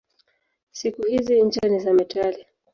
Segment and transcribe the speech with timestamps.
[0.71, 2.45] Siku hizi ncha ni za metali.